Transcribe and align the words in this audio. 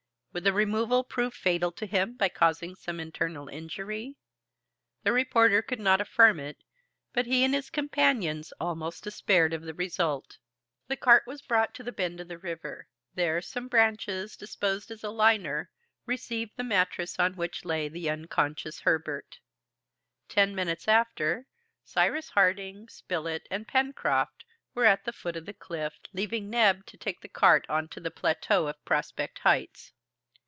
Would 0.33 0.45
the 0.45 0.53
removal 0.53 1.03
prove 1.03 1.33
fatal 1.33 1.73
to 1.73 1.85
him 1.85 2.15
by 2.15 2.29
causing 2.29 2.73
some 2.73 3.01
internal 3.01 3.49
injury? 3.49 4.15
The 5.03 5.11
reporter 5.11 5.61
could 5.61 5.81
not 5.81 5.99
affirm 5.99 6.39
it, 6.39 6.63
but 7.11 7.25
he 7.25 7.43
and 7.43 7.53
his 7.53 7.69
companions 7.69 8.53
almost 8.57 9.03
despaired 9.03 9.51
of 9.51 9.63
the 9.63 9.73
result. 9.73 10.37
The 10.87 10.95
cart 10.95 11.23
was 11.27 11.41
brought 11.41 11.73
to 11.73 11.83
the 11.83 11.91
bend 11.91 12.21
of 12.21 12.29
the 12.29 12.37
river. 12.37 12.87
There 13.13 13.41
some 13.41 13.67
branches, 13.67 14.37
disposed 14.37 14.89
as 14.89 15.03
a 15.03 15.09
liner, 15.09 15.69
received 16.05 16.55
the 16.55 16.63
mattress 16.63 17.19
on 17.19 17.35
which 17.35 17.65
lay 17.65 17.89
the 17.89 18.09
unconscious 18.09 18.79
Herbert. 18.79 19.39
Ten 20.29 20.55
minutes 20.55 20.87
after, 20.87 21.45
Cyrus 21.83 22.29
Harding, 22.29 22.87
Spilett, 22.87 23.47
and 23.51 23.67
Pencroft 23.67 24.45
were 24.73 24.85
at 24.85 25.03
the 25.03 25.11
foot 25.11 25.35
of 25.35 25.45
the 25.45 25.53
cliff, 25.53 25.99
leaving 26.13 26.49
Neb 26.49 26.85
to 26.85 26.95
take 26.95 27.19
the 27.19 27.27
cart 27.27 27.65
on 27.67 27.89
to 27.89 27.99
the 27.99 28.09
plateau 28.11 28.67
of 28.67 28.85
Prospect 28.85 29.39
Heights. 29.39 29.91